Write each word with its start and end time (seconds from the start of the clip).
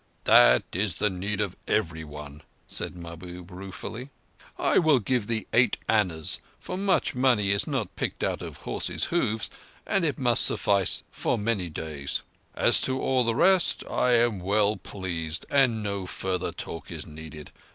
"That 0.23 0.63
is 0.73 0.95
the 0.95 1.11
need 1.11 1.39
of 1.41 1.55
everyone," 1.67 2.41
said 2.65 2.95
Mahbub 2.95 3.51
ruefully. 3.51 4.09
"I 4.57 4.79
will 4.79 4.97
give 4.97 5.27
thee 5.27 5.45
eight 5.53 5.77
annas, 5.87 6.39
for 6.59 6.75
much 6.75 7.13
money 7.13 7.51
is 7.51 7.67
not 7.67 7.95
picked 7.95 8.23
out 8.23 8.41
of 8.41 8.57
horses' 8.65 9.03
hooves, 9.13 9.47
and 9.85 10.03
it 10.03 10.17
must 10.17 10.43
suffice 10.43 11.03
for 11.11 11.37
many 11.37 11.69
days. 11.69 12.23
As 12.55 12.81
to 12.81 12.99
all 12.99 13.23
the 13.23 13.35
rest, 13.35 13.83
I 13.87 14.13
am 14.13 14.39
well 14.39 14.75
pleased, 14.75 15.45
and 15.51 15.83
no 15.83 16.07
further 16.07 16.51
talk 16.51 16.89
is 16.91 17.05
needed. 17.05 17.51